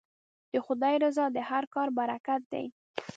[0.51, 2.65] د خدای رضا د هر کار برکت دی.